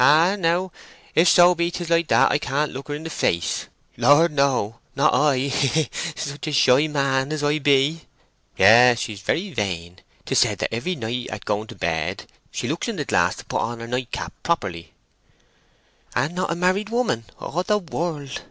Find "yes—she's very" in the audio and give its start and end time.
8.56-9.52